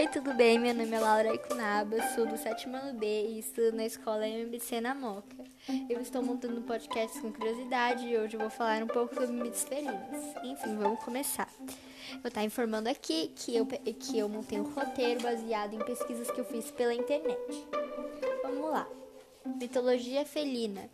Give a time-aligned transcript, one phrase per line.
[0.00, 0.58] Oi, tudo bem?
[0.58, 4.80] Meu nome é Laura Ikunaba, sou do sétimo ano B e estudo na escola MBC
[4.80, 5.44] na Moca.
[5.90, 9.30] Eu estou montando um podcast com curiosidade e hoje eu vou falar um pouco sobre
[9.30, 10.24] mitos felinos.
[10.42, 11.50] Enfim, vamos começar.
[12.12, 16.40] Eu estar informando aqui que eu, que eu montei um roteiro baseado em pesquisas que
[16.40, 17.68] eu fiz pela internet.
[18.42, 18.88] Vamos lá.
[19.44, 20.88] Mitologia felina.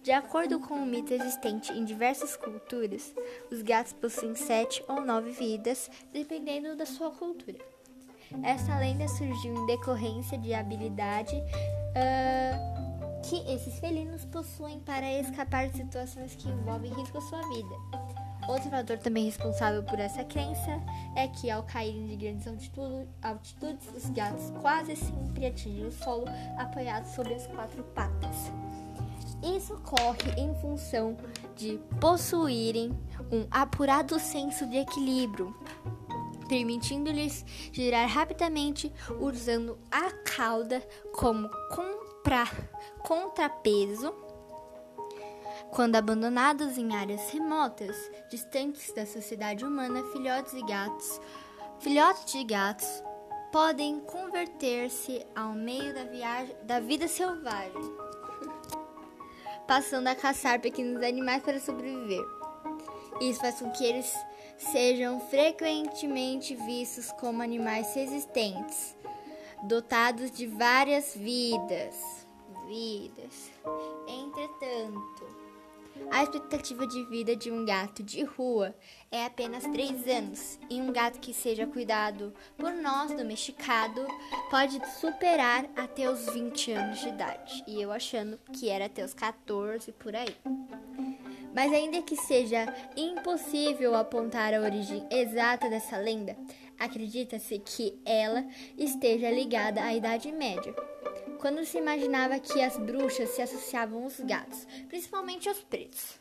[0.00, 3.12] De acordo com o mito existente em diversas culturas,
[3.50, 7.73] os gatos possuem sete ou nove vidas, dependendo da sua cultura.
[8.42, 15.76] Essa lenda surgiu em decorrência de habilidade uh, que esses felinos possuem para escapar de
[15.78, 17.74] situações que envolvem risco à sua vida.
[18.48, 20.78] Outro fator também responsável por essa crença
[21.16, 22.46] é que, ao caírem de grandes
[23.22, 26.26] altitudes, os gatos quase sempre atingem o solo
[26.58, 28.52] apoiados sobre as quatro patas.
[29.42, 31.16] Isso ocorre em função
[31.56, 32.90] de possuírem
[33.32, 35.54] um apurado senso de equilíbrio,
[36.44, 40.80] permitindo-lhes girar rapidamente usando a cauda
[41.12, 42.44] como compra,
[43.02, 44.14] contrapeso.
[45.70, 47.96] Quando abandonados em áreas remotas,
[48.30, 51.20] distantes da sociedade humana, filhotes e gatos,
[51.80, 52.86] filhotes de gatos
[53.50, 57.96] podem converter-se ao meio da, viagem, da vida selvagem,
[59.66, 62.24] passando a caçar pequenos animais para sobreviver.
[63.20, 64.12] Isso faz com que eles
[64.56, 68.96] sejam frequentemente vistos como animais resistentes,
[69.64, 72.26] dotados de várias vidas.
[72.66, 73.50] Vidas.
[74.08, 75.44] Entretanto,
[76.10, 78.74] a expectativa de vida de um gato de rua
[79.10, 84.06] é apenas 3 anos, e um gato que seja cuidado por nós, domesticado,
[84.50, 87.64] pode superar até os 20 anos de idade.
[87.66, 90.34] E eu achando que era até os 14 por aí.
[91.54, 92.66] Mas ainda que seja
[92.96, 96.36] impossível apontar a origem exata dessa lenda,
[96.78, 98.44] acredita-se que ela
[98.76, 100.74] esteja ligada à Idade Média,
[101.38, 106.18] quando se imaginava que as bruxas se associavam aos gatos, principalmente aos pretos.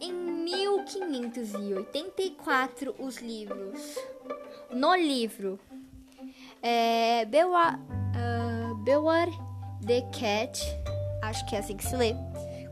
[0.00, 3.98] Em 1584, os livros.
[4.70, 5.60] No livro
[6.62, 8.82] é, Bewar, uh,
[9.84, 10.58] the Cat,
[11.22, 12.14] acho que é assim que se lê.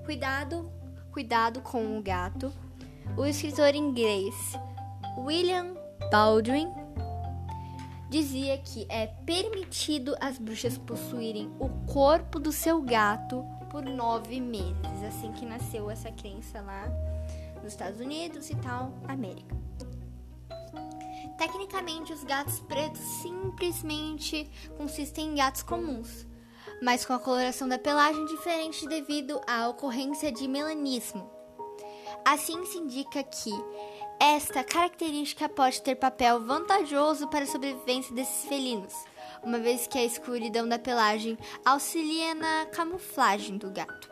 [0.05, 0.82] Cuidado
[1.13, 2.51] Cuidado com o Gato,
[3.19, 4.35] o escritor inglês
[5.19, 5.75] William
[6.11, 6.73] Baldwin
[8.09, 15.03] dizia que é permitido as bruxas possuírem o corpo do seu gato por nove meses,
[15.07, 16.89] assim que nasceu essa crença lá
[17.63, 19.55] nos Estados Unidos e tal, América.
[21.37, 26.27] Tecnicamente, os gatos pretos simplesmente consistem em gatos comuns,
[26.83, 31.31] mas com a coloração da pelagem diferente devido à ocorrência de melanismo.
[32.25, 33.53] Assim se indica que
[34.19, 38.93] esta característica pode ter papel vantajoso para a sobrevivência desses felinos,
[39.45, 44.11] uma vez que a escuridão da pelagem auxilia na camuflagem do gato,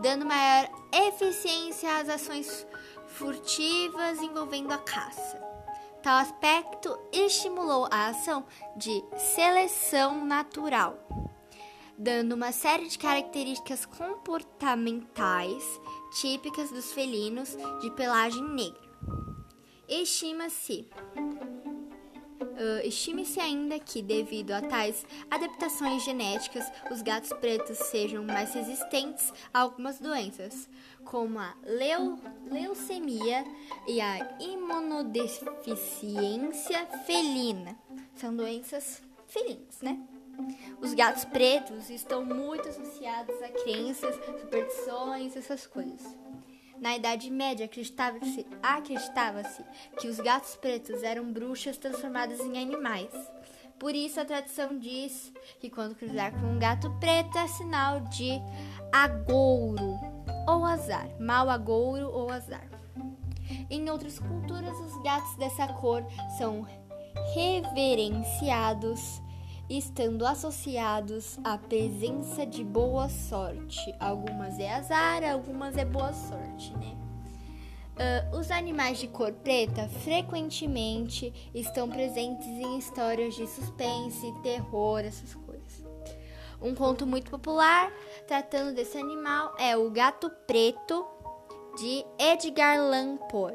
[0.00, 2.64] dando maior eficiência às ações
[3.08, 5.42] furtivas envolvendo a caça.
[6.04, 8.44] Tal aspecto estimulou a ação
[8.76, 11.23] de seleção natural
[11.98, 15.64] dando uma série de características comportamentais
[16.20, 18.84] típicas dos felinos de pelagem negra.
[19.88, 20.86] Estima-se
[22.54, 29.32] Uh, Estime-se ainda que, devido a tais adaptações genéticas, os gatos pretos sejam mais resistentes
[29.52, 30.68] a algumas doenças,
[31.04, 32.16] como a leu
[32.48, 33.44] leucemia
[33.88, 37.76] e a imunodeficiência felina.
[38.14, 39.98] São doenças felinas, né?
[40.80, 46.02] Os gatos pretos estão muito associados a crenças, superstições, essas coisas.
[46.78, 49.42] Na Idade Média, acreditava-se acreditava
[49.98, 53.12] que os gatos pretos eram bruxas transformadas em animais.
[53.78, 58.32] Por isso, a tradição diz que quando cruzar com um gato preto é sinal de
[58.92, 59.98] agouro
[60.48, 62.68] ou azar, mau agouro ou azar.
[63.70, 66.04] Em outras culturas, os gatos dessa cor
[66.38, 66.66] são
[67.34, 69.22] reverenciados
[69.68, 73.94] estando associados à presença de boa sorte.
[73.98, 76.96] Algumas é azar, algumas é boa sorte, né?
[77.94, 85.32] Uh, os animais de cor preta frequentemente estão presentes em histórias de suspense, terror, essas
[85.34, 85.84] coisas.
[86.60, 87.92] Um conto muito popular
[88.26, 91.06] tratando desse animal é O Gato Preto,
[91.76, 93.54] de Edgar Allan Poe.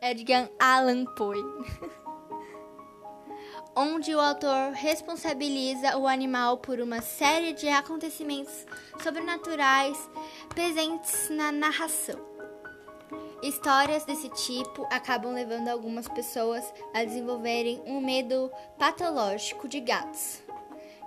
[0.00, 1.38] Edgar Allan Poe.
[3.74, 8.66] onde o autor responsabiliza o animal por uma série de acontecimentos
[9.02, 9.98] sobrenaturais
[10.50, 12.20] presentes na narração.
[13.42, 16.64] Histórias desse tipo acabam levando algumas pessoas
[16.94, 20.42] a desenvolverem um medo patológico de gatos,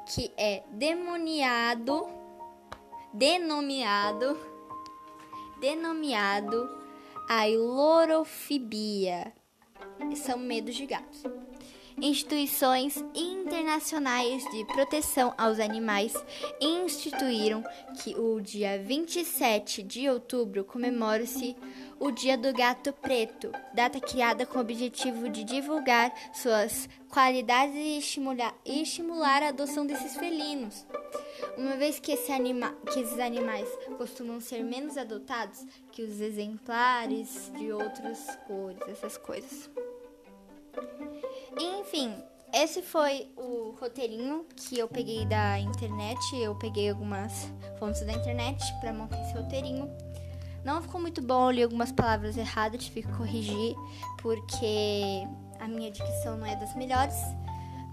[0.07, 2.09] que é demoniado,
[3.13, 4.37] denominado,
[5.61, 6.69] denominado
[7.29, 9.31] a ilorofobia.
[10.15, 11.23] São medos de gatos
[12.01, 16.13] instituições internacionais de proteção aos animais
[16.59, 17.63] instituíram
[18.01, 21.55] que o dia 27 de outubro comemora-se
[21.99, 27.97] o Dia do Gato Preto, data criada com o objetivo de divulgar suas qualidades e
[27.97, 30.85] estimular, e estimular a adoção desses felinos.
[31.57, 37.49] Uma vez que, esse anima, que esses animais costumam ser menos adotados que os exemplares
[37.57, 39.69] de outras cores, essas coisas.
[41.85, 42.15] Enfim,
[42.51, 46.35] esse foi o roteirinho que eu peguei da internet.
[46.35, 47.47] Eu peguei algumas
[47.77, 49.87] fontes da internet para montar esse roteirinho.
[50.63, 53.75] Não ficou muito bom, eu li algumas palavras erradas, tive que corrigir,
[54.19, 55.27] porque
[55.59, 57.15] a minha dicção não é das melhores.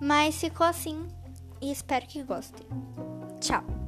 [0.00, 1.06] Mas ficou assim
[1.60, 2.66] e espero que gostem.
[3.40, 3.81] Tchau!